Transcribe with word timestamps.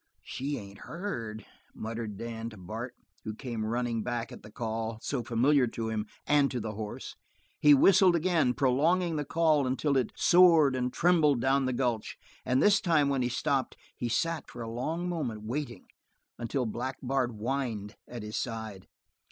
"She 0.23 0.57
ain't 0.57 0.79
heard," 0.79 1.45
muttered 1.75 2.17
Dan 2.17 2.49
to 2.49 2.57
Bart, 2.57 2.95
who 3.23 3.35
came 3.35 3.63
running 3.63 4.01
back 4.01 4.31
at 4.31 4.41
the 4.41 4.49
call, 4.49 4.97
so 4.99 5.21
familiar 5.21 5.67
to 5.67 5.89
him 5.89 6.07
and 6.25 6.49
to 6.49 6.59
the 6.59 6.71
horse. 6.71 7.15
He 7.59 7.75
whistled 7.75 8.15
again, 8.15 8.55
prolonging 8.55 9.17
the 9.17 9.25
call 9.25 9.67
until 9.67 9.95
it 9.97 10.11
soared 10.15 10.75
and 10.75 10.91
trembled 10.91 11.39
down 11.39 11.65
the 11.65 11.71
gulch, 11.73 12.17
and 12.43 12.63
this 12.63 12.81
time 12.81 13.09
when 13.09 13.21
he 13.21 13.29
stopped 13.29 13.77
he 13.95 14.09
sat 14.09 14.49
for 14.49 14.63
a 14.63 14.67
long 14.71 15.07
moment, 15.07 15.43
waiting, 15.43 15.85
until 16.39 16.65
Black 16.65 16.97
Bart 17.03 17.29
whined 17.29 17.95
at 18.07 18.23
his 18.23 18.37
side. 18.37 18.87